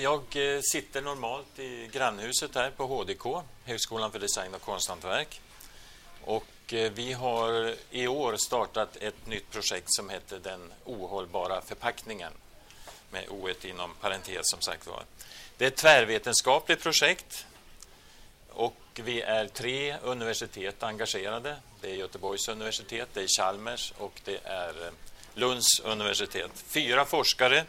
Jag 0.00 0.22
eh, 0.34 0.60
sitter 0.62 1.02
normalt 1.02 1.58
i 1.58 1.88
grannhuset 1.92 2.54
här 2.54 2.70
på 2.70 2.86
HDK, 2.86 3.42
Högskolan 3.64 4.12
för 4.12 4.18
design 4.18 4.54
och 4.54 4.60
konsthantverk. 4.60 5.40
Och 6.24 6.72
eh, 6.72 6.92
vi 6.92 7.12
har 7.12 7.74
i 7.90 8.06
år 8.06 8.36
startat 8.36 8.96
ett 8.96 9.26
nytt 9.26 9.50
projekt 9.50 9.86
som 9.88 10.10
heter 10.10 10.38
Den 10.38 10.72
ohållbara 10.84 11.60
förpackningen. 11.60 12.32
Med 13.10 13.24
o 13.28 13.48
inom 13.62 13.94
parentes 14.00 14.40
som 14.42 14.60
sagt 14.60 14.86
var. 14.86 15.02
Det 15.56 15.64
är 15.64 15.68
ett 15.68 15.76
tvärvetenskapligt 15.76 16.82
projekt. 16.82 17.46
Och 18.48 19.00
vi 19.04 19.20
är 19.20 19.46
tre 19.46 19.96
universitet 20.02 20.82
engagerade. 20.82 21.56
Det 21.80 21.90
är 21.90 21.94
Göteborgs 21.94 22.48
universitet, 22.48 23.08
det 23.12 23.22
är 23.22 23.28
Chalmers 23.38 23.92
och 23.98 24.20
det 24.24 24.44
är 24.44 24.86
eh, 24.86 24.92
Lunds 25.34 25.80
universitet. 25.80 26.50
Fyra 26.66 27.04
forskare 27.04 27.64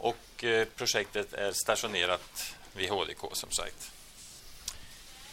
och 0.00 0.44
eh, 0.44 0.68
projektet 0.76 1.32
är 1.32 1.52
stationerat 1.52 2.54
vid 2.72 2.90
HDK 2.90 3.20
som 3.32 3.50
sagt. 3.50 3.92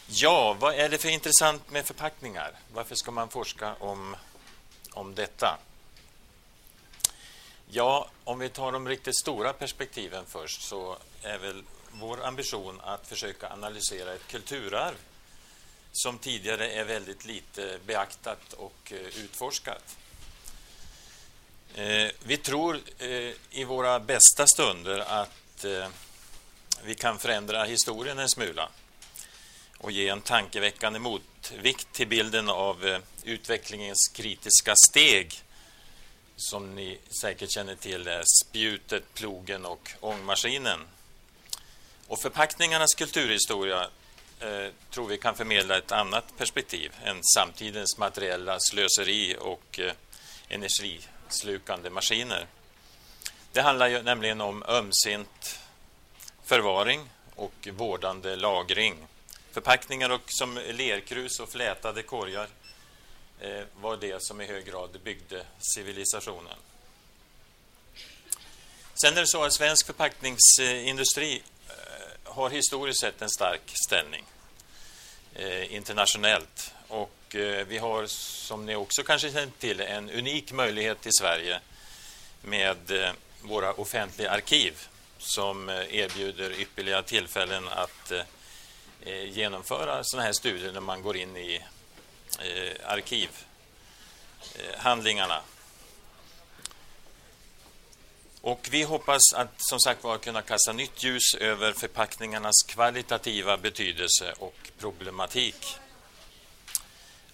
Ja, 0.06 0.56
vad 0.60 0.74
är 0.74 0.88
det 0.88 0.98
för 0.98 1.08
intressant 1.08 1.70
med 1.70 1.86
förpackningar? 1.86 2.52
Varför 2.72 2.94
ska 2.94 3.10
man 3.10 3.28
forska 3.28 3.74
om, 3.74 4.16
om 4.92 5.14
detta? 5.14 5.58
Ja, 7.70 8.08
om 8.24 8.38
vi 8.38 8.48
tar 8.48 8.72
de 8.72 8.88
riktigt 8.88 9.18
stora 9.18 9.52
perspektiven 9.52 10.24
först 10.26 10.62
så 10.62 10.98
är 11.22 11.38
väl 11.38 11.62
vår 11.92 12.24
ambition 12.24 12.80
att 12.80 13.06
försöka 13.06 13.52
analysera 13.52 14.14
ett 14.14 14.26
kulturarv 14.26 14.96
som 15.92 16.18
tidigare 16.18 16.70
är 16.70 16.84
väldigt 16.84 17.24
lite 17.24 17.78
beaktat 17.86 18.52
och 18.52 18.92
eh, 18.92 18.98
utforskat. 18.98 19.96
Eh, 21.74 22.10
vi 22.22 22.36
tror 22.36 22.80
eh, 22.98 23.32
i 23.50 23.64
våra 23.64 24.00
bästa 24.00 24.46
stunder 24.46 24.98
att 24.98 25.64
eh, 25.64 25.88
vi 26.84 26.94
kan 26.94 27.18
förändra 27.18 27.64
historien 27.64 28.18
en 28.18 28.28
smula 28.28 28.68
och 29.78 29.92
ge 29.92 30.08
en 30.08 30.20
tankeväckande 30.20 30.98
motvikt 30.98 31.92
till 31.92 32.08
bilden 32.08 32.48
av 32.48 33.00
utvecklingens 33.24 34.10
kritiska 34.14 34.74
steg 34.88 35.42
som 36.38 36.74
ni 36.74 36.98
säkert 37.20 37.50
känner 37.50 37.74
till 37.74 38.06
är 38.08 38.22
spjutet, 38.44 39.14
plogen 39.14 39.66
och 39.66 39.90
ångmaskinen. 40.00 40.80
Och 42.06 42.20
förpackningarnas 42.20 42.94
kulturhistoria 42.94 43.90
eh, 44.40 44.72
tror 44.90 45.08
vi 45.08 45.18
kan 45.18 45.34
förmedla 45.34 45.78
ett 45.78 45.92
annat 45.92 46.24
perspektiv 46.36 46.92
än 47.04 47.20
samtidens 47.34 47.98
materiella 47.98 48.56
slöseri 48.60 49.36
och 49.40 49.80
eh, 49.80 49.92
energi 50.48 51.00
slukande 51.32 51.90
maskiner. 51.90 52.46
Det 53.52 53.60
handlar 53.60 53.88
ju 53.88 54.02
nämligen 54.02 54.40
om 54.40 54.62
ömsint 54.62 55.60
förvaring 56.44 57.10
och 57.34 57.68
vårdande 57.72 58.36
lagring. 58.36 59.06
Förpackningar 59.52 60.10
och 60.10 60.22
som 60.26 60.54
lerkrus 60.54 61.40
och 61.40 61.48
flätade 61.48 62.02
korgar 62.02 62.48
eh, 63.40 63.62
var 63.80 63.96
det 63.96 64.22
som 64.22 64.40
i 64.40 64.46
hög 64.46 64.66
grad 64.66 65.00
byggde 65.04 65.44
civilisationen. 65.74 66.56
Sen 69.02 69.16
är 69.16 69.20
det 69.20 69.26
så 69.26 69.44
att 69.44 69.52
svensk 69.52 69.86
förpackningsindustri 69.86 71.42
eh, 71.68 71.74
har 72.24 72.50
historiskt 72.50 73.00
sett 73.00 73.22
en 73.22 73.30
stark 73.30 73.72
ställning 73.86 74.24
eh, 75.34 75.74
internationellt. 75.74 76.74
Och 76.88 77.10
Eh, 77.34 77.66
vi 77.68 77.78
har, 77.78 78.06
som 78.06 78.66
ni 78.66 78.76
också 78.76 79.02
kanske 79.02 79.32
känner 79.32 79.52
till, 79.58 79.80
en 79.80 80.10
unik 80.10 80.52
möjlighet 80.52 81.06
i 81.06 81.12
Sverige 81.12 81.60
med 82.42 82.90
eh, 82.90 83.10
våra 83.42 83.72
offentliga 83.72 84.30
arkiv 84.30 84.88
som 85.18 85.68
eh, 85.68 85.94
erbjuder 85.94 86.60
ypperliga 86.60 87.02
tillfällen 87.02 87.68
att 87.68 88.10
eh, 88.10 88.22
eh, 89.00 89.24
genomföra 89.24 90.04
sådana 90.04 90.26
här 90.26 90.32
studier 90.32 90.72
när 90.72 90.80
man 90.80 91.02
går 91.02 91.16
in 91.16 91.36
i 91.36 91.62
eh, 92.40 92.72
arkivhandlingarna. 92.84 95.40
Och 98.40 98.68
vi 98.70 98.82
hoppas 98.82 99.32
att 99.34 99.54
som 99.56 99.80
sagt 99.80 100.04
var 100.04 100.18
kunna 100.18 100.42
kasta 100.42 100.72
nytt 100.72 101.04
ljus 101.04 101.34
över 101.34 101.72
förpackningarnas 101.72 102.62
kvalitativa 102.68 103.56
betydelse 103.56 104.32
och 104.38 104.70
problematik. 104.78 105.78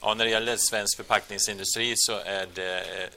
Ja, 0.07 0.15
när 0.15 0.25
det 0.25 0.31
gäller 0.31 0.57
svensk 0.57 0.97
förpackningsindustri 0.97 1.95
så 1.97 2.13
är 2.13 2.47
det 2.55 3.11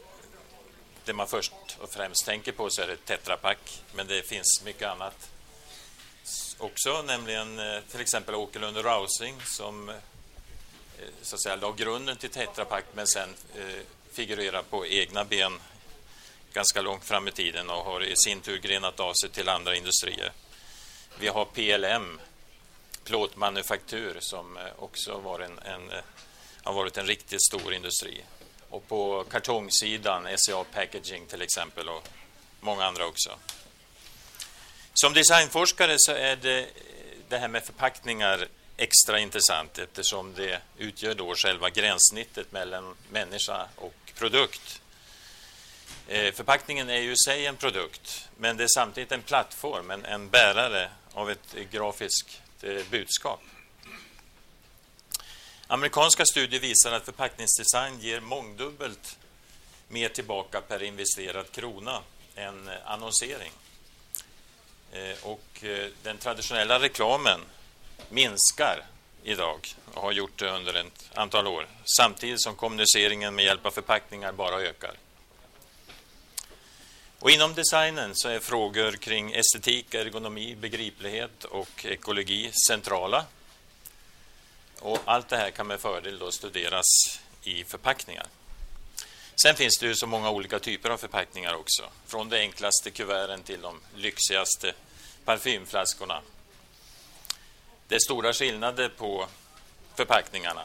det 1.06 1.14
man 1.14 1.28
först 1.28 1.54
och 1.80 1.94
främst 1.94 2.26
tänker 2.26 2.52
på 2.52 2.70
så 2.70 2.82
är 2.82 2.88
det 2.88 3.06
Tetra 3.06 3.38
Pak, 3.38 3.84
men 3.94 4.08
det 4.08 4.28
finns 4.28 4.62
mycket 4.66 4.88
annat 4.88 5.30
också, 6.58 7.02
nämligen 7.02 7.60
eh, 7.60 7.82
till 7.92 8.00
exempel 8.00 8.36
Åkerlund 8.36 8.78
Rousing 8.78 8.86
Rausing 8.86 9.42
som 9.46 9.90
eh, 9.90 9.96
så 11.22 11.36
att 11.36 11.44
säga 11.44 11.56
la 11.56 11.72
grunden 11.72 12.18
till 12.18 12.30
Tetra 12.30 12.66
Pak 12.66 12.84
men 12.94 13.08
sen 13.08 13.30
eh, 13.56 13.82
figurerar 14.12 14.64
på 14.64 14.86
egna 14.86 15.26
ben 15.26 15.60
ganska 16.54 16.82
långt 16.82 17.06
fram 17.06 17.28
i 17.28 17.32
tiden 17.32 17.70
och 17.70 17.84
har 17.86 18.04
i 18.04 18.14
sin 18.16 18.42
tur 18.42 18.58
grenat 18.58 19.00
av 19.00 19.14
sig 19.14 19.30
till 19.30 19.50
andra 19.50 19.76
industrier. 19.76 20.32
Vi 21.20 21.28
har 21.28 21.46
PLM, 21.46 22.20
plåtmanufaktur, 23.04 24.18
som 24.20 24.58
eh, 24.58 24.64
också 24.78 25.18
var 25.18 25.40
en, 25.40 25.60
en 25.60 25.92
har 26.68 26.74
varit 26.74 26.98
en 26.98 27.06
riktigt 27.06 27.42
stor 27.42 27.74
industri. 27.74 28.24
Och 28.70 28.88
på 28.88 29.24
kartongsidan, 29.30 30.28
SCA 30.38 30.64
Packaging 30.74 31.26
till 31.26 31.42
exempel 31.42 31.90
och 31.90 32.08
många 32.60 32.86
andra 32.86 33.06
också. 33.06 33.30
Som 34.94 35.14
designforskare 35.14 35.96
så 35.98 36.12
är 36.12 36.36
det, 36.36 36.68
det 37.30 37.38
här 37.38 37.48
med 37.48 37.64
förpackningar 37.64 38.48
extra 38.78 39.20
intressant 39.20 39.78
eftersom 39.78 40.34
det 40.34 40.62
utgör 40.78 41.16
då 41.16 41.36
själva 41.36 41.70
gränssnittet 41.70 42.52
mellan 42.52 42.96
människa 43.12 43.68
och 43.76 44.12
produkt. 44.16 44.82
Eh, 46.08 46.34
förpackningen 46.34 46.90
är 46.90 47.02
ju 47.02 47.12
i 47.12 47.18
sig 47.26 47.46
en 47.46 47.56
produkt, 47.56 48.30
men 48.38 48.58
det 48.58 48.64
är 48.64 48.68
samtidigt 48.68 49.12
en 49.12 49.22
plattform, 49.22 49.92
en, 49.92 50.06
en 50.06 50.30
bärare 50.30 50.90
av 51.14 51.32
ett 51.32 51.56
grafiskt 51.72 52.42
eh, 52.62 52.84
budskap. 52.92 53.42
Amerikanska 55.70 56.26
studier 56.26 56.60
visar 56.60 56.92
att 56.92 57.06
förpackningsdesign 57.06 58.00
ger 58.00 58.20
mångdubbelt 58.20 59.18
mer 59.88 60.10
tillbaka 60.10 60.62
per 60.62 60.84
investerad 60.84 61.52
krona 61.52 62.02
än 62.36 62.68
eh, 62.68 62.76
annonsering. 62.86 63.52
Eh, 64.92 65.24
och 65.24 65.64
eh, 65.64 65.88
den 66.04 66.18
traditionella 66.18 66.80
reklamen 66.80 67.40
minskar 68.10 68.86
idag 69.24 69.76
och 69.94 70.02
har 70.02 70.12
gjort 70.12 70.40
det 70.40 70.50
under 70.50 70.74
ett 70.74 71.10
antal 71.14 71.48
år 71.48 71.68
samtidigt 71.98 72.44
som 72.44 72.56
kommuniceringen 72.56 73.36
med 73.36 73.46
hjälp 73.46 73.66
av 73.66 73.72
förpackningar 73.72 74.32
bara 74.32 74.62
ökar. 74.62 74.94
Och 77.20 77.32
inom 77.32 77.54
designen 77.54 78.12
så 78.14 78.30
är 78.30 78.40
frågor 78.40 78.92
kring 78.92 79.34
estetik, 79.34 79.94
ergonomi, 79.94 80.56
begriplighet 80.56 81.44
och 81.44 81.86
ekologi 81.86 82.52
centrala. 82.70 83.26
Och 84.88 85.00
allt 85.06 85.30
det 85.30 85.38
här 85.38 85.52
kan 85.52 85.68
med 85.68 85.80
fördel 85.80 86.20
då 86.20 86.32
studeras 86.32 86.86
i 87.44 87.64
förpackningar. 87.64 88.28
Sen 89.36 89.56
finns 89.56 89.78
det 89.80 89.86
ju 89.86 89.96
så 89.96 90.08
många 90.08 90.30
olika 90.30 90.60
typer 90.60 90.90
av 90.90 90.98
förpackningar 90.98 91.54
också. 91.54 91.90
Från 92.06 92.30
de 92.30 92.38
enklaste 92.40 92.92
kuverten 92.92 93.44
till 93.44 93.62
de 93.62 93.82
lyxigaste 93.96 94.74
parfymflaskorna. 95.26 96.22
Det 97.88 97.96
är 97.96 98.00
stora 98.00 98.34
skillnader 98.34 98.90
på 98.90 99.28
förpackningarna. 99.96 100.64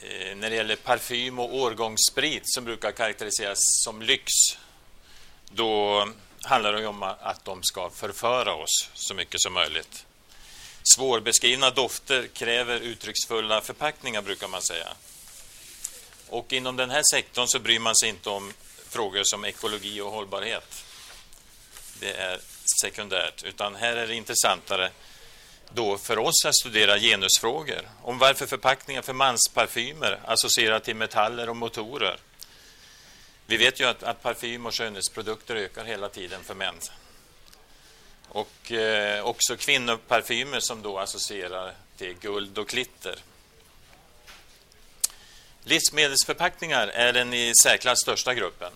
Eh, 0.00 0.36
när 0.36 0.50
det 0.50 0.56
gäller 0.56 0.76
parfym 0.76 1.38
och 1.38 1.54
årgångssprit 1.54 2.42
som 2.44 2.64
brukar 2.64 2.92
karaktäriseras 2.92 3.58
som 3.84 4.02
lyx, 4.02 4.32
då 5.50 6.08
handlar 6.42 6.72
det 6.72 6.86
om 6.86 7.02
att 7.02 7.44
de 7.44 7.62
ska 7.62 7.90
förföra 7.90 8.54
oss 8.54 8.90
så 8.94 9.14
mycket 9.14 9.40
som 9.40 9.52
möjligt. 9.52 10.04
Svårbeskrivna 10.94 11.70
dofter 11.70 12.26
kräver 12.26 12.80
uttrycksfulla 12.80 13.60
förpackningar, 13.60 14.22
brukar 14.22 14.48
man 14.48 14.62
säga. 14.62 14.88
Och 16.28 16.52
inom 16.52 16.76
den 16.76 16.90
här 16.90 17.02
sektorn 17.12 17.48
så 17.48 17.58
bryr 17.58 17.78
man 17.78 17.96
sig 17.96 18.08
inte 18.08 18.30
om 18.30 18.52
frågor 18.88 19.22
som 19.24 19.44
ekologi 19.44 20.00
och 20.00 20.10
hållbarhet. 20.10 20.84
Det 22.00 22.12
är 22.12 22.40
sekundärt, 22.82 23.42
utan 23.44 23.74
här 23.74 23.96
är 23.96 24.06
det 24.06 24.14
intressantare 24.14 24.90
då 25.70 25.98
för 25.98 26.18
oss 26.18 26.44
att 26.44 26.56
studera 26.56 26.98
genusfrågor 26.98 27.88
om 28.02 28.18
varför 28.18 28.46
förpackningar 28.46 29.02
för 29.02 29.12
mansparfymer 29.12 30.20
associerar 30.24 30.80
till 30.80 30.96
metaller 30.96 31.48
och 31.48 31.56
motorer. 31.56 32.16
Vi 33.46 33.56
vet 33.56 33.80
ju 33.80 33.84
att, 33.84 34.02
att 34.02 34.22
parfym 34.22 34.66
och 34.66 34.74
skönhetsprodukter 34.74 35.56
ökar 35.56 35.84
hela 35.84 36.08
tiden 36.08 36.44
för 36.44 36.54
män. 36.54 36.74
Och 38.28 38.72
eh, 38.72 39.24
också 39.24 39.56
kvinnoparfymer 39.56 40.60
som 40.60 40.82
då 40.82 40.98
associerar 40.98 41.74
till 41.96 42.14
guld 42.14 42.58
och 42.58 42.68
klitter. 42.68 43.18
Livsmedelsförpackningar 45.64 46.88
är 46.88 47.12
den 47.12 47.34
i 47.34 47.52
särklass 47.62 48.00
största 48.00 48.34
gruppen. 48.34 48.72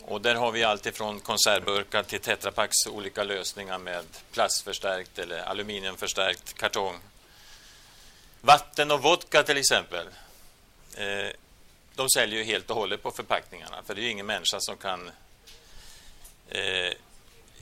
Och 0.00 0.20
där 0.20 0.34
har 0.34 0.52
vi 0.52 0.64
allt 0.64 0.86
ifrån 0.86 1.20
konservburkar 1.20 2.02
till 2.02 2.20
Tetrapacks 2.20 2.86
olika 2.86 3.24
lösningar 3.24 3.78
med 3.78 4.04
plastförstärkt 4.32 5.18
eller 5.18 5.38
aluminiumförstärkt 5.38 6.54
kartong. 6.54 7.00
Vatten 8.40 8.90
och 8.90 9.02
vodka 9.02 9.42
till 9.42 9.56
exempel. 9.56 10.06
Eh, 10.96 11.30
de 11.94 12.08
säljer 12.08 12.38
ju 12.38 12.44
helt 12.44 12.70
och 12.70 12.76
hållet 12.76 13.02
på 13.02 13.10
förpackningarna 13.10 13.82
för 13.86 13.94
det 13.94 14.00
är 14.00 14.02
ju 14.02 14.10
ingen 14.10 14.26
människa 14.26 14.56
som 14.60 14.76
kan 14.76 15.10
eh, 16.48 16.92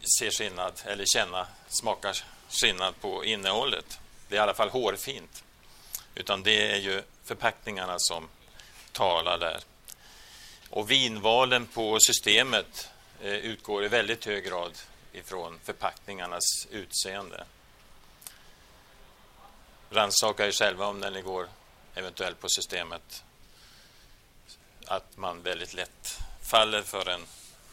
se 0.09 0.31
skillnad 0.31 0.83
eller 0.85 1.05
känna, 1.05 1.47
smaka 1.69 2.15
skillnad 2.49 3.01
på 3.01 3.25
innehållet. 3.25 4.01
Det 4.29 4.35
är 4.35 4.39
i 4.39 4.43
alla 4.43 4.55
fall 4.55 4.71
hårfint. 4.71 5.45
Utan 6.15 6.43
det 6.43 6.73
är 6.73 6.77
ju 6.77 7.03
förpackningarna 7.25 7.95
som 7.99 8.29
talar 8.93 9.39
där. 9.39 9.61
Och 10.71 10.91
vinvalen 10.91 11.67
på 11.67 11.99
systemet 12.01 12.91
eh, 13.23 13.33
utgår 13.33 13.85
i 13.85 13.89
väldigt 13.89 14.25
hög 14.25 14.45
grad 14.45 14.73
ifrån 15.13 15.59
förpackningarnas 15.65 16.67
utseende. 16.71 17.45
Rannsaka 19.91 20.47
er 20.47 20.53
själva 20.53 20.87
om 20.87 21.01
när 21.01 21.11
ni 21.11 21.23
går 21.23 21.49
eventuellt 21.95 22.41
på 22.41 22.49
systemet 22.49 23.25
att 24.89 25.17
man 25.17 25.43
väldigt 25.43 25.75
lätt 25.75 26.19
faller 26.43 26.83
för 26.83 27.09
en 27.09 27.27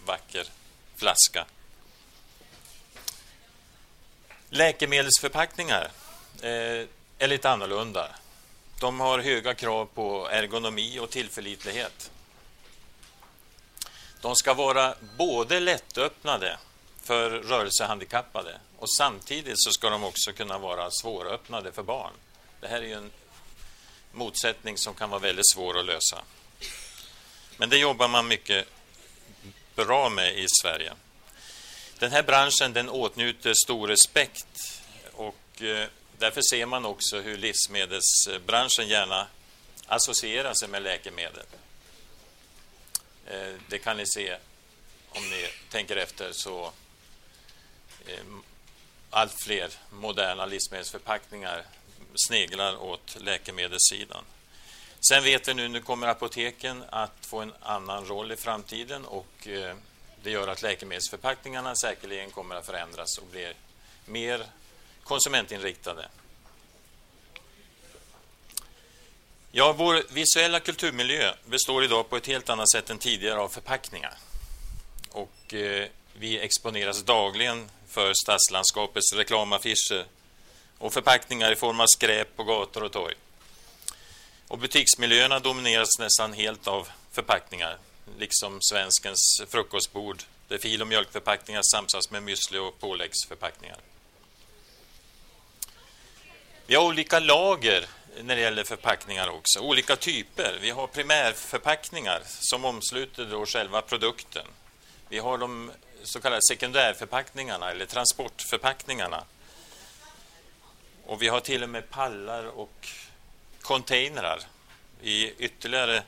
vacker 0.05 0.47
flaska. 0.95 1.45
Läkemedelsförpackningar 4.49 5.91
eh, 6.41 6.87
är 7.17 7.27
lite 7.27 7.49
annorlunda. 7.49 8.09
De 8.79 8.99
har 8.99 9.19
höga 9.19 9.53
krav 9.53 9.85
på 9.85 10.29
ergonomi 10.29 10.99
och 10.99 11.09
tillförlitlighet. 11.09 12.11
De 14.21 14.35
ska 14.35 14.53
vara 14.53 14.95
både 15.17 15.59
lättöppnade 15.59 16.57
för 17.03 17.29
rörelsehandikappade 17.29 18.59
och 18.79 18.89
samtidigt 18.97 19.63
så 19.63 19.71
ska 19.71 19.89
de 19.89 20.03
också 20.03 20.33
kunna 20.33 20.57
vara 20.57 20.91
svåröppnade 20.91 21.71
för 21.71 21.83
barn. 21.83 22.13
Det 22.59 22.67
här 22.67 22.81
är 22.81 22.87
ju 22.87 22.93
en 22.93 23.11
motsättning 24.11 24.77
som 24.77 24.93
kan 24.93 25.09
vara 25.09 25.19
väldigt 25.19 25.49
svår 25.53 25.79
att 25.79 25.85
lösa. 25.85 26.23
Men 27.57 27.69
det 27.69 27.77
jobbar 27.77 28.07
man 28.07 28.27
mycket 28.27 28.67
bra 29.75 30.09
med 30.09 30.37
i 30.37 30.45
Sverige. 30.61 30.93
Den 31.99 32.11
här 32.11 32.23
branschen 32.23 32.73
den 32.73 32.89
åtnjuter 32.89 33.53
stor 33.65 33.87
respekt 33.87 34.81
och 35.13 35.61
eh, 35.61 35.87
därför 36.17 36.41
ser 36.41 36.65
man 36.65 36.85
också 36.85 37.21
hur 37.21 37.37
livsmedelsbranschen 37.37 38.87
gärna 38.87 39.27
associerar 39.87 40.53
sig 40.53 40.67
med 40.67 40.81
läkemedel. 40.81 41.45
Eh, 43.25 43.53
det 43.69 43.79
kan 43.79 43.97
ni 43.97 44.03
se 44.07 44.37
om 45.09 45.29
ni 45.29 45.47
tänker 45.69 45.97
efter 45.97 46.31
så 46.31 46.71
eh, 48.07 48.23
allt 49.09 49.43
fler 49.43 49.69
moderna 49.89 50.45
livsmedelsförpackningar 50.45 51.63
sneglar 52.27 52.83
åt 52.83 53.17
läkemedelssidan. 53.19 54.23
Sen 55.09 55.23
vet 55.23 55.47
vi 55.47 55.53
nu, 55.53 55.67
nu 55.67 55.81
kommer 55.81 56.07
apoteken 56.07 56.83
att 56.89 57.25
få 57.25 57.41
en 57.41 57.53
annan 57.61 58.05
roll 58.05 58.31
i 58.31 58.35
framtiden 58.35 59.05
och 59.05 59.47
det 60.25 60.31
gör 60.31 60.47
att 60.47 60.61
läkemedelsförpackningarna 60.61 61.75
säkerligen 61.75 62.31
kommer 62.31 62.55
att 62.55 62.65
förändras 62.65 63.17
och 63.17 63.27
bli 63.27 63.53
mer 64.05 64.45
konsumentinriktade. 65.03 66.07
Ja, 69.51 69.73
vår 69.73 70.03
visuella 70.09 70.59
kulturmiljö 70.59 71.33
består 71.45 71.83
idag 71.83 72.09
på 72.09 72.17
ett 72.17 72.27
helt 72.27 72.49
annat 72.49 72.71
sätt 72.71 72.89
än 72.89 72.97
tidigare 72.97 73.39
av 73.39 73.49
förpackningar. 73.49 74.13
Och 75.11 75.53
eh, 75.53 75.87
vi 76.13 76.39
exponeras 76.39 77.03
dagligen 77.03 77.69
för 77.87 78.13
stadslandskapets 78.13 79.13
reklamaffischer 79.13 80.05
och 80.77 80.93
förpackningar 80.93 81.51
i 81.51 81.55
form 81.55 81.79
av 81.79 81.87
skräp 81.87 82.35
på 82.35 82.43
gator 82.43 82.83
och 82.83 82.91
torg. 82.91 83.15
Och 84.47 84.57
butiksmiljöerna 84.57 85.39
domineras 85.39 85.99
nästan 85.99 86.33
helt 86.33 86.67
av 86.67 86.89
förpackningar, 87.11 87.77
liksom 88.17 88.61
svenskens 88.61 89.41
frukostbord 89.47 90.23
där 90.47 90.57
fil 90.57 90.81
och 90.81 90.87
mjölkförpackningar 90.87 91.61
samsas 91.71 92.11
med 92.11 92.23
müsli 92.23 92.57
och 92.57 92.79
påläggsförpackningar. 92.79 93.77
Vi 96.67 96.75
har 96.75 96.83
olika 96.83 97.19
lager 97.19 97.85
när 98.21 98.35
det 98.35 98.41
gäller 98.41 98.63
förpackningar 98.63 99.29
också, 99.29 99.59
olika 99.59 99.95
typer. 99.95 100.57
Vi 100.61 100.69
har 100.69 100.87
primärförpackningar 100.87 102.21
som 102.25 102.65
omsluter 102.65 103.25
då 103.25 103.45
själva 103.45 103.81
produkten. 103.81 104.45
Vi 105.09 105.19
har 105.19 105.37
de 105.37 105.71
så 106.03 106.21
kallade 106.21 106.41
sekundärförpackningarna 106.49 107.71
eller 107.71 107.85
transportförpackningarna. 107.85 109.23
Och 111.05 111.21
vi 111.21 111.27
har 111.27 111.39
till 111.39 111.63
och 111.63 111.69
med 111.69 111.89
pallar 111.89 112.45
och 112.45 112.87
containrar 113.61 114.39
i 115.01 115.31
ytterligare 115.31 116.03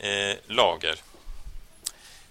eh, 0.00 0.36
lager. 0.46 0.96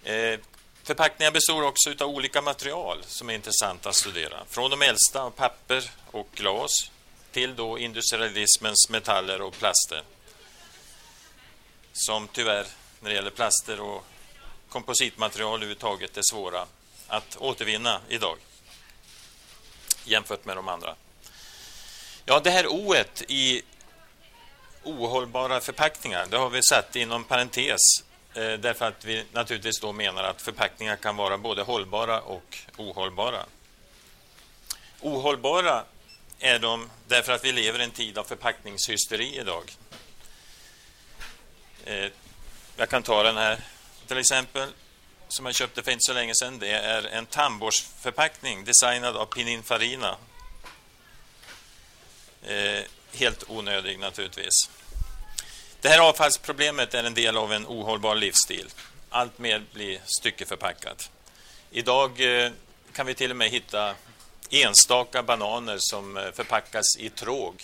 Eh, 0.04 0.40
förpackningar 0.84 1.32
består 1.32 1.64
också 1.64 1.94
av 2.00 2.10
olika 2.10 2.42
material 2.42 2.98
som 3.06 3.30
är 3.30 3.34
intressanta 3.34 3.90
att 3.90 3.96
studera. 3.96 4.46
Från 4.50 4.72
de 4.72 4.82
äldsta 4.82 5.22
av 5.22 5.32
papper 5.32 5.92
och 6.12 6.28
glas 6.34 6.92
till 7.32 7.56
då 7.56 7.80
industrialismens 7.80 8.90
metaller 8.90 9.42
och 9.42 9.54
plaster. 9.54 10.04
Som 11.94 12.28
tyvärr, 12.28 12.66
när 13.00 13.10
det 13.10 13.16
gäller 13.16 13.32
plaster 13.32 13.80
och 13.80 14.06
kompositmaterial 14.70 15.54
överhuvudtaget, 15.54 16.18
är 16.18 16.22
svåra 16.32 16.66
att 17.08 17.38
återvinna 17.38 18.02
idag 18.10 18.38
jämfört 20.06 20.46
med 20.46 20.56
de 20.56 20.68
andra. 20.68 20.96
Ja, 22.26 22.40
det 22.40 22.52
här 22.52 22.68
O 22.68 22.96
i 23.28 23.62
ohållbara 24.84 25.60
förpackningar, 25.60 26.26
det 26.30 26.38
har 26.38 26.50
vi 26.50 26.64
satt 26.64 26.96
inom 26.96 27.24
parentes 27.24 27.82
eh, 28.34 28.54
därför 28.54 28.88
att 28.88 29.06
vi 29.06 29.24
naturligtvis 29.32 29.80
då 29.80 29.94
menar 29.94 30.24
att 30.24 30.42
förpackningar 30.42 30.96
kan 30.96 31.16
vara 31.16 31.38
både 31.38 31.62
hållbara 31.62 32.22
och 32.22 32.58
ohållbara. 32.78 33.46
Ohållbara 35.02 35.84
är 36.40 36.60
de 36.60 36.90
därför 37.08 37.32
att 37.34 37.46
vi 37.46 37.52
lever 37.52 37.80
i 37.80 37.84
en 37.84 37.92
tid 37.92 38.18
av 38.18 38.24
förpackningshysteri 38.24 39.40
idag. 39.40 39.76
Eh, 41.86 42.12
jag 42.78 42.90
kan 42.90 43.04
ta 43.04 43.24
den 43.24 43.38
här 43.38 43.60
till 44.10 44.18
exempel, 44.18 44.70
som 45.28 45.46
jag 45.46 45.56
köpte 45.56 45.84
för 45.84 45.92
inte 45.92 46.04
så 46.04 46.14
länge 46.14 46.34
sedan. 46.36 46.60
Det 46.60 46.72
är 46.72 47.04
en 47.04 47.26
tandborstförpackning 47.26 48.66
designad 48.66 49.18
av 49.18 49.26
Pininfarina. 49.26 50.18
Eh, 52.44 52.84
Helt 53.14 53.50
onödig 53.50 54.00
naturligtvis. 54.00 54.70
Det 55.82 55.90
här 55.90 56.00
avfallsproblemet 56.00 56.94
är 56.94 57.04
en 57.04 57.14
del 57.14 57.38
av 57.38 57.54
en 57.54 57.66
ohållbar 57.66 58.16
livsstil. 58.16 58.70
Allt 59.10 59.38
mer 59.38 59.64
blir 59.74 60.02
styckeförpackat. 60.06 61.12
Idag 61.72 62.22
eh, 62.22 62.52
kan 62.94 63.06
vi 63.06 63.14
till 63.14 63.32
och 63.32 63.38
med 63.38 63.50
hitta 63.50 63.96
enstaka 64.50 65.24
bananer 65.24 65.78
som 65.80 66.18
eh, 66.18 66.32
förpackas 66.32 66.98
i 66.98 67.10
tråg 67.10 67.64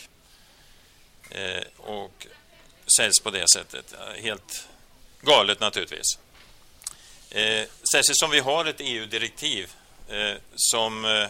eh, 1.29 1.63
och 1.77 2.27
säljs 2.97 3.19
på 3.19 3.29
det 3.29 3.49
sättet. 3.49 3.93
Helt 4.21 4.67
galet 5.21 5.59
naturligtvis. 5.59 6.19
Särskilt 7.91 8.17
som 8.17 8.31
vi 8.31 8.39
har 8.39 8.65
ett 8.65 8.79
EU-direktiv 8.79 9.71
som 10.55 11.27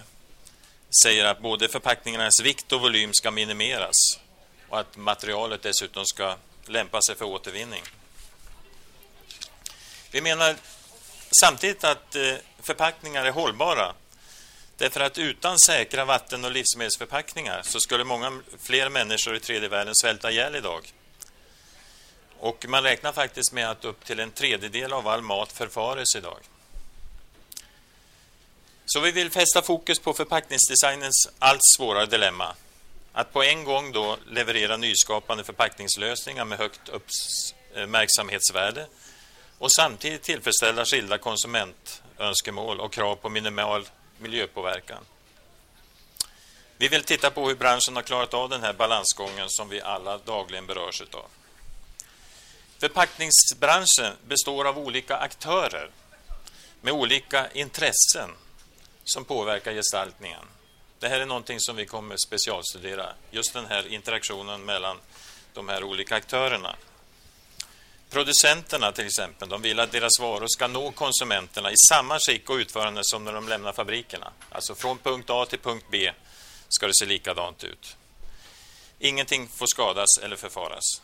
säger 1.04 1.26
att 1.26 1.42
både 1.42 1.68
förpackningarnas 1.68 2.42
vikt 2.44 2.72
och 2.72 2.82
volym 2.82 3.14
ska 3.14 3.32
minimeras 3.32 4.20
och 4.70 4.80
att 4.80 4.98
materialet 4.98 5.62
dessutom 5.62 6.06
ska 6.06 6.36
lämpa 6.66 7.02
sig 7.02 7.16
för 7.16 7.26
återvinning. 7.26 7.84
Vi 10.12 10.22
menar 10.22 10.56
samtidigt 11.42 11.84
att 11.84 12.16
eh, 12.16 12.36
förpackningar 12.62 13.26
är 13.26 13.32
hållbara 13.32 13.94
Därför 14.78 15.00
att 15.00 15.18
utan 15.18 15.60
säkra 15.60 16.06
vatten 16.06 16.46
och 16.46 16.52
livsmedelsförpackningar 16.52 17.62
så 17.64 17.80
skulle 17.80 18.04
många 18.04 18.42
fler 18.60 18.90
människor 18.90 19.36
i 19.36 19.40
tredje 19.40 19.70
världen 19.70 19.96
svälta 19.96 20.32
ihjäl 20.32 20.56
idag. 20.56 20.94
Och 22.40 22.66
man 22.68 22.84
räknar 22.84 23.12
faktiskt 23.12 23.54
med 23.54 23.70
att 23.70 23.86
upp 23.86 24.06
till 24.06 24.20
en 24.20 24.32
tredjedel 24.32 24.94
av 24.94 25.08
all 25.08 25.22
mat 25.22 25.52
förfares 25.52 26.16
idag. 26.16 26.40
Så 28.96 29.02
vi 29.02 29.12
vill 29.12 29.32
fästa 29.32 29.62
fokus 29.62 30.00
på 30.00 30.14
förpackningsdesignens 30.14 31.28
allt 31.40 31.62
svårare 31.78 32.06
dilemma. 32.06 32.56
Att 33.14 33.34
på 33.34 33.44
en 33.44 33.64
gång 33.64 33.92
då 33.92 34.18
leverera 34.28 34.78
nyskapande 34.78 35.44
förpackningslösningar 35.44 36.46
med 36.46 36.58
högt 36.58 36.90
uppmärksamhetsvärde 36.90 38.88
och 39.58 39.72
samtidigt 39.72 40.24
tillfredsställa 40.24 40.86
skilda 40.86 41.18
konsumentönskemål 41.18 42.80
och 42.80 42.94
krav 42.94 43.16
på 43.16 43.30
minimal 43.30 43.88
miljöpåverkan. 44.18 45.06
Vi 46.78 46.88
vill 46.88 47.04
titta 47.04 47.32
på 47.32 47.48
hur 47.48 47.56
branschen 47.56 47.96
har 47.96 48.04
klarat 48.04 48.34
av 48.34 48.50
den 48.50 48.62
här 48.62 48.74
balansgången 48.74 49.50
som 49.50 49.70
vi 49.70 49.82
alla 49.82 50.18
dagligen 50.18 50.66
berörs 50.66 51.02
av. 51.02 51.26
Förpackningsbranschen 52.80 54.14
består 54.28 54.68
av 54.68 54.80
olika 54.80 55.18
aktörer 55.18 55.90
med 56.82 56.94
olika 56.94 57.52
intressen 57.52 58.30
som 59.06 59.26
påverkar 59.26 59.74
gestaltningen. 59.74 60.46
Det 61.00 61.10
här 61.10 61.20
är 61.20 61.26
någonting 61.26 61.60
som 61.60 61.76
vi 61.76 61.86
kommer 61.86 62.18
specialstudera, 62.18 63.14
just 63.32 63.54
den 63.54 63.66
här 63.66 63.88
interaktionen 63.88 64.66
mellan 64.66 64.98
de 65.54 65.70
här 65.70 65.84
olika 65.84 66.16
aktörerna. 66.16 66.76
Producenterna 68.10 68.92
till 68.92 69.06
exempel, 69.06 69.50
de 69.50 69.62
vill 69.62 69.80
att 69.80 69.92
deras 69.92 70.20
varor 70.20 70.48
ska 70.48 70.68
nå 70.68 70.92
konsumenterna 70.92 71.72
i 71.72 71.76
samma 71.90 72.20
skick 72.20 72.50
och 72.50 72.56
utförande 72.56 73.02
som 73.04 73.24
när 73.24 73.34
de 73.34 73.48
lämnar 73.48 73.74
fabrikerna. 73.74 74.32
Alltså 74.50 74.76
från 74.76 74.98
punkt 74.98 75.30
A 75.30 75.46
till 75.46 75.60
punkt 75.60 75.86
B 75.92 76.12
ska 76.70 76.88
det 76.88 76.96
se 76.96 77.06
likadant 77.06 77.64
ut. 77.64 77.98
Ingenting 79.00 79.48
får 79.48 79.68
skadas 79.68 80.18
eller 80.24 80.36
förfaras. 80.36 81.02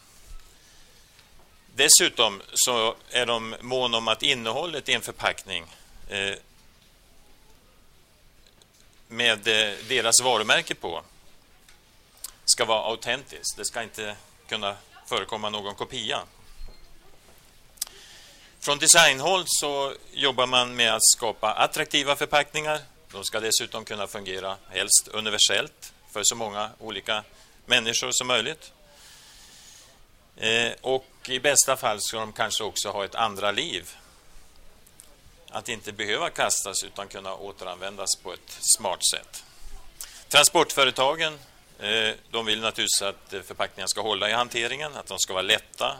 Dessutom 1.75 2.41
så 2.53 2.96
är 3.10 3.25
de 3.25 3.55
mån 3.62 3.93
om 3.93 4.08
att 4.08 4.24
innehållet 4.24 4.89
i 4.89 4.93
en 4.93 5.01
förpackning 5.01 5.65
eh, 6.10 6.36
med 9.12 9.48
eh, 9.48 9.77
deras 9.88 10.22
varumärke 10.22 10.75
på 10.75 11.01
ska 12.46 12.65
vara 12.65 12.89
autentiskt. 12.89 13.58
Det 13.58 13.65
ska 13.65 13.84
inte 13.84 14.15
kunna 14.48 14.75
förekomma 15.06 15.50
någon 15.50 15.75
kopia. 15.75 16.22
Från 18.60 18.80
designhåll 18.80 19.44
så 19.48 19.94
jobbar 20.13 20.48
man 20.48 20.75
med 20.75 20.94
att 20.94 21.06
skapa 21.06 21.53
attraktiva 21.53 22.15
förpackningar. 22.15 22.80
De 23.12 23.24
ska 23.24 23.39
dessutom 23.39 23.86
kunna 23.86 24.08
fungera 24.08 24.58
helst 24.70 25.08
universellt 25.08 25.94
för 26.13 26.22
så 26.24 26.36
många 26.36 26.70
olika 26.80 27.24
människor 27.65 28.12
som 28.12 28.27
möjligt. 28.27 28.72
Eh, 30.38 30.72
och 30.82 31.06
i 31.25 31.39
bästa 31.39 31.77
fall 31.77 31.98
ska 32.01 32.20
de 32.20 32.34
kanske 32.34 32.63
också 32.63 32.89
ha 32.89 33.06
ett 33.06 33.15
andra 33.15 33.51
liv. 33.51 33.96
Att 35.51 35.70
inte 35.70 35.91
behöva 35.91 36.29
kastas 36.29 36.84
utan 36.84 37.08
kunna 37.08 37.36
återanvändas 37.36 38.15
på 38.24 38.34
ett 38.34 38.58
smart 38.77 39.05
sätt. 39.05 39.43
Transportföretagen 40.29 41.39
eh, 41.79 42.15
de 42.31 42.46
vill 42.46 42.62
naturligtvis 42.62 43.01
att 43.01 43.34
eh, 43.34 43.41
förpackningarna 43.41 43.88
ska 43.88 44.01
hålla 44.01 44.29
i 44.29 44.34
hanteringen, 44.34 44.96
att 44.96 45.08
de 45.08 45.20
ska 45.20 45.34
vara 45.34 45.43
lätta 45.43 45.98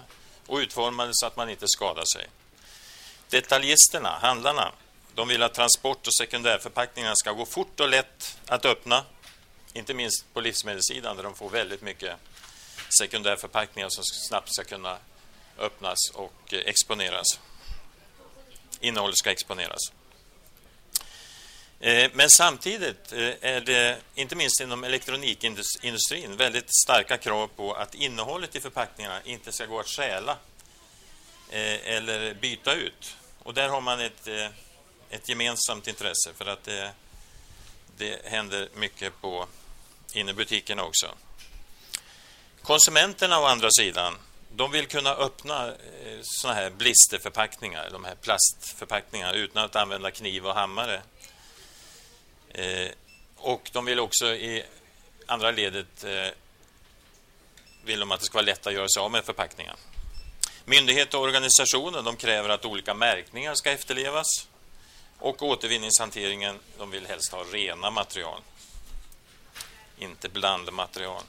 och 0.48 0.58
utformade 0.58 1.12
så 1.14 1.26
att 1.26 1.36
man 1.36 1.50
inte 1.50 1.66
skadar 1.68 2.06
sig. 2.06 2.28
Detaljisterna, 3.30 4.10
handlarna, 4.22 4.72
de 5.16 5.28
vill 5.28 5.44
att 5.44 5.54
transport 5.54 6.08
och 6.08 6.14
sekundärförpackningarna 6.14 7.16
ska 7.16 7.32
gå 7.32 7.46
fort 7.46 7.80
och 7.80 7.90
lätt 7.90 8.38
att 8.48 8.66
öppna. 8.66 9.06
Inte 9.74 9.94
minst 9.94 10.34
på 10.34 10.42
livsmedelssidan 10.42 11.16
där 11.16 11.24
de 11.24 11.36
får 11.36 11.50
väldigt 11.50 11.82
mycket 11.82 12.16
sekundärförpackningar 13.00 13.90
som 13.90 14.04
snabbt 14.04 14.54
ska 14.54 14.64
kunna 14.64 14.98
öppnas 15.58 15.98
och 16.14 16.54
eh, 16.54 16.60
exponeras. 16.60 17.40
Innehållet 18.82 19.18
ska 19.18 19.32
exponeras. 19.32 19.92
Eh, 21.80 22.12
men 22.14 22.30
samtidigt 22.30 23.14
eh, 23.14 23.34
är 23.42 23.62
det, 23.62 23.98
inte 24.16 24.36
minst 24.36 24.62
inom 24.62 24.84
elektronikindustrin, 24.84 26.38
väldigt 26.38 26.76
starka 26.84 27.18
krav 27.18 27.48
på 27.48 27.74
att 27.74 27.96
innehållet 27.96 28.56
i 28.56 28.60
förpackningarna 28.60 29.22
inte 29.24 29.52
ska 29.52 29.66
gå 29.66 29.80
att 29.80 29.88
stjäla 29.88 30.38
eh, 31.50 31.96
eller 31.96 32.34
byta 32.34 32.74
ut. 32.74 33.18
Och 33.44 33.54
där 33.54 33.70
har 33.70 33.82
man 33.82 34.00
ett, 34.00 34.28
ett 35.10 35.30
gemensamt 35.30 35.88
intresse 35.88 36.34
för 36.38 36.46
att 36.46 36.64
det, 36.64 36.92
det 37.98 38.26
händer 38.26 38.70
mycket 38.76 39.22
på 39.22 39.48
innebutikerna 40.14 40.84
också. 40.84 41.16
Konsumenterna 42.62 43.40
å 43.40 43.46
andra 43.46 43.72
sidan, 43.72 44.18
de 44.56 44.72
vill 44.72 44.88
kunna 44.88 45.14
öppna 45.14 45.68
eh, 45.68 46.20
såna 46.22 46.54
här 46.54 46.70
blisterförpackningar, 46.70 47.90
de 47.92 48.06
här 48.06 48.16
plastförpackningarna 48.16 49.34
utan 49.34 49.66
att 49.66 49.76
använda 49.76 50.12
kniv 50.12 50.48
och 50.48 50.54
hammare. 50.54 51.02
Eh, 52.50 52.92
och 53.36 53.70
de 53.74 53.86
vill 53.86 54.00
också 54.00 54.26
i 54.28 54.64
andra 55.26 55.52
ledet 55.52 56.04
eh, 56.04 56.28
vill 57.84 58.00
de 58.00 58.12
att 58.12 58.20
det 58.20 58.26
ska 58.26 58.38
vara 58.38 58.46
lätt 58.46 58.68
att 58.68 58.74
göra 58.74 58.88
sig 58.90 59.02
av 59.02 59.12
med 59.12 59.26
förpackningen. 59.26 59.76
Myndigheter 60.66 61.18
och 61.18 61.24
organisationer 61.24 62.02
de 62.02 62.16
kräver 62.16 62.50
att 62.50 62.66
olika 62.66 62.94
märkningar 62.94 63.56
ska 63.56 63.72
efterlevas 63.72 64.48
och 65.20 65.42
återvinningshanteringen 65.42 66.60
de 66.78 66.92
vill 66.92 67.08
helst 67.08 67.32
ha 67.32 67.44
rena 67.52 67.90
material, 67.90 68.42
inte 70.00 70.30
blandmaterial. 70.30 71.24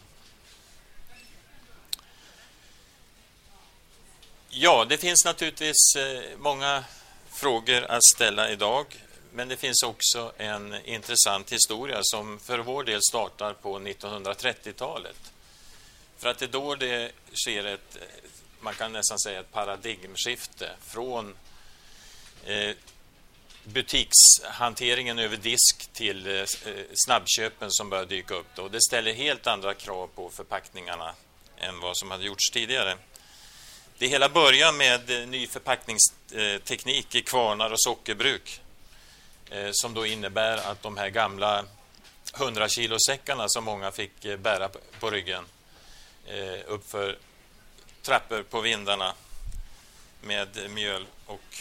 Ja, 4.54 4.85
det 4.88 4.99
finns 4.99 5.25
naturligtvis 5.25 5.97
eh, 5.97 6.38
många 6.38 6.85
frågor 7.30 7.85
att 7.85 8.04
ställa 8.14 8.50
idag. 8.50 8.87
Men 9.32 9.49
det 9.49 9.56
finns 9.56 9.82
också 9.82 10.32
en 10.37 10.75
intressant 10.85 11.52
historia 11.52 11.99
som 12.02 12.40
för 12.40 12.59
vår 12.59 12.85
del 12.85 13.00
startar 13.02 13.52
på 13.52 13.78
1930-talet. 13.78 15.32
För 16.18 16.28
att 16.28 16.38
det 16.38 16.44
är 16.44 16.49
då 16.49 16.75
det 16.75 17.12
sker 17.32 17.64
ett, 17.64 17.97
eh, 17.97 18.02
man 18.61 18.75
kan 18.75 18.92
nästan 18.92 19.18
säga 19.18 19.40
ett 19.40 19.52
paradigmskifte 19.52 20.71
från 20.87 21.35
eh, 22.44 22.76
butikshanteringen 23.64 25.18
över 25.18 25.37
disk 25.37 25.88
till 25.92 26.47
snabbköpen 26.94 27.71
som 27.71 27.90
börjar 27.90 28.06
dyka 28.06 28.35
upp. 28.35 28.49
Då. 28.54 28.68
Det 28.68 28.82
ställer 28.82 29.12
helt 29.12 29.47
andra 29.47 29.75
krav 29.75 30.06
på 30.14 30.30
förpackningarna 30.30 31.14
än 31.56 31.80
vad 31.80 31.97
som 31.97 32.11
hade 32.11 32.25
gjorts 32.25 32.50
tidigare. 32.50 32.97
Det 34.02 34.09
hela 34.09 34.28
börjar 34.28 34.73
med 34.73 35.11
eh, 35.11 35.28
ny 35.28 35.47
förpackningsteknik 35.47 37.14
i 37.14 37.23
kvarnar 37.23 37.71
och 37.71 37.82
sockerbruk 37.82 38.61
eh, 39.50 39.68
som 39.73 39.94
då 39.94 40.06
innebär 40.06 40.56
att 40.56 40.82
de 40.82 40.97
här 40.97 41.09
gamla 41.09 41.64
100 42.35 42.68
kilo 42.68 42.97
säckarna 43.06 43.49
som 43.49 43.64
många 43.64 43.90
fick 43.90 44.25
eh, 44.25 44.37
bära 44.37 44.71
på 45.00 45.11
ryggen 45.11 45.44
uppför 46.66 47.18
trappor 48.02 48.42
på 48.42 48.61
vindarna 48.61 49.14
med 50.23 50.71
mjöl 50.71 51.06
och 51.26 51.56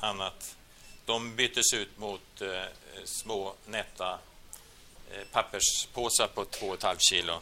annat. 0.00 0.56
De 1.04 1.36
byttes 1.36 1.72
ut 1.74 1.98
mot 1.98 2.42
små 3.04 3.54
nätta 3.66 4.18
papperspåsar 5.32 6.26
på 6.26 6.44
2,5 6.44 6.96
kilo. 6.98 7.40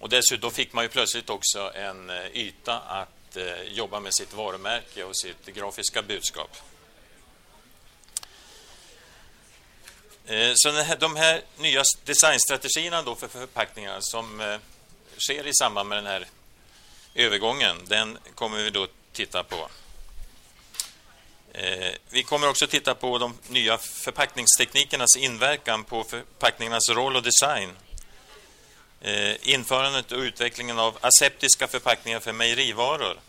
Och 0.00 0.08
dessutom 0.08 0.50
fick 0.50 0.72
man 0.72 0.84
ju 0.84 0.88
plötsligt 0.88 1.30
också 1.30 1.72
en 1.74 2.10
eh, 2.10 2.36
yta 2.36 2.78
att 2.78 3.36
eh, 3.36 3.62
jobba 3.62 4.00
med 4.00 4.14
sitt 4.14 4.34
varumärke 4.34 5.04
och 5.04 5.16
sitt 5.16 5.46
grafiska 5.46 6.02
budskap. 6.02 6.56
Eh, 10.26 10.52
så 10.54 10.70
de 10.98 11.16
här 11.16 11.42
nya 11.58 11.82
designstrategierna 12.04 13.02
då 13.02 13.14
för 13.14 13.28
förpackningar 13.28 13.98
som 14.00 14.40
eh, 14.40 14.58
sker 15.18 15.46
i 15.46 15.54
samband 15.54 15.88
med 15.88 15.98
den 15.98 16.06
här 16.06 16.26
övergången, 17.14 17.76
den 17.86 18.18
kommer 18.34 18.58
vi 18.58 18.70
då 18.70 18.86
titta 19.12 19.44
på. 19.44 19.68
Eh, 21.52 21.92
vi 22.10 22.22
kommer 22.22 22.48
också 22.48 22.66
titta 22.66 22.94
på 22.94 23.18
de 23.18 23.38
nya 23.48 23.78
förpackningsteknikernas 23.78 25.16
inverkan 25.16 25.84
på 25.84 26.04
förpackningarnas 26.04 26.88
roll 26.88 27.16
och 27.16 27.22
design. 27.22 27.76
Eh, 29.02 29.36
införandet 29.42 30.12
och 30.12 30.18
utvecklingen 30.18 30.78
av 30.78 30.98
aseptiska 31.00 31.68
förpackningar 31.68 32.20
för 32.20 32.32
mejerivaror. 32.32 33.20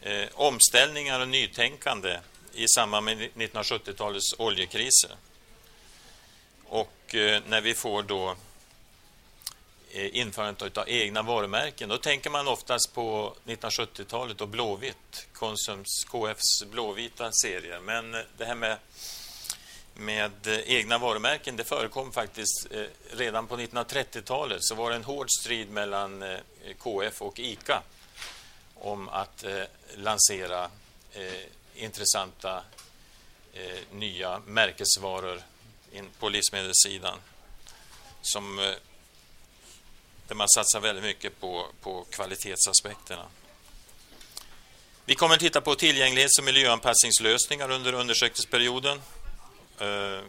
Eh, 0.00 0.28
omställningar 0.34 1.20
och 1.20 1.28
nytänkande 1.28 2.18
i 2.52 2.68
samband 2.68 3.04
med 3.04 3.18
1970-talets 3.18 4.34
oljekriser. 4.38 5.10
Och 6.64 7.14
eh, 7.14 7.42
när 7.48 7.60
vi 7.60 7.74
får 7.74 8.02
då 8.02 8.36
införandet 9.92 10.76
av 10.76 10.88
egna 10.88 11.22
varumärken, 11.22 11.88
då 11.88 11.98
tänker 11.98 12.30
man 12.30 12.48
oftast 12.48 12.94
på 12.94 13.36
1970-talet 13.46 14.40
och 14.40 14.48
Blåvitt, 14.48 15.26
Konsums, 15.32 16.04
KFs 16.04 16.64
blåvita 16.70 17.32
serier. 17.32 17.80
Men 17.80 18.12
det 18.12 18.44
här 18.44 18.54
med, 18.54 18.76
med 20.00 20.46
eh, 20.46 20.58
egna 20.58 20.98
varumärken, 20.98 21.56
det 21.56 21.64
förekom 21.64 22.12
faktiskt 22.12 22.66
eh, 22.70 22.84
redan 23.10 23.46
på 23.46 23.56
1930-talet. 23.56 24.58
Så 24.60 24.74
var 24.74 24.90
det 24.90 24.96
en 24.96 25.04
hård 25.04 25.26
strid 25.40 25.70
mellan 25.70 26.22
eh, 26.22 26.38
KF 26.78 27.22
och 27.22 27.38
ICA 27.38 27.82
om 28.74 29.08
att 29.08 29.44
lansera 29.96 30.70
intressanta 31.74 32.62
nya 33.92 34.38
märkesvaror 34.46 35.42
på 36.18 36.28
livsmedelssidan 36.28 37.18
som, 38.22 38.56
där 40.28 40.34
man 40.34 40.48
satsar 40.48 40.80
väldigt 40.80 41.04
mycket 41.04 41.40
på, 41.40 41.66
på 41.80 42.04
kvalitetsaspekterna. 42.10 43.26
Vi 45.04 45.14
kommer 45.14 45.34
att 45.34 45.40
titta 45.40 45.60
på 45.60 45.74
tillgänglighets 45.74 46.38
och 46.38 46.44
miljöanpassningslösningar 46.44 47.70
under 47.70 47.92
undersökningsperioden. 47.92 49.00
Eh, 49.80 50.20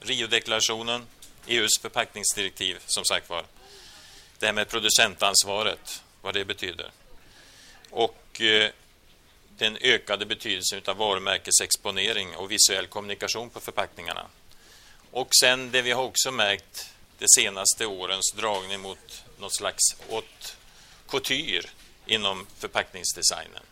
Rio-deklarationen, 0.00 1.06
EUs 1.46 1.78
förpackningsdirektiv, 1.80 2.78
som 2.86 3.04
sagt 3.04 3.28
var. 3.28 3.44
Det 4.38 4.46
här 4.46 4.52
med 4.52 4.68
producentansvaret, 4.68 6.02
vad 6.22 6.34
det 6.34 6.44
betyder. 6.44 6.90
Och 7.90 8.40
eh, 8.40 8.70
den 9.58 9.76
ökade 9.80 10.26
betydelsen 10.26 10.82
av 10.86 10.96
varumärkesexponering 10.96 12.36
och 12.36 12.50
visuell 12.50 12.86
kommunikation 12.86 13.50
på 13.50 13.60
förpackningarna. 13.60 14.26
Och 15.10 15.28
sen 15.40 15.70
det 15.70 15.82
vi 15.82 15.90
har 15.90 16.02
också 16.02 16.30
märkt 16.30 16.94
de 17.18 17.26
senaste 17.28 17.86
årens 17.86 18.32
dragning 18.36 18.80
mot 18.80 19.24
något 19.38 19.54
slags 19.54 19.82
haute 20.10 20.52
couture 21.08 21.68
inom 22.06 22.46
förpackningsdesignen. 22.58 23.62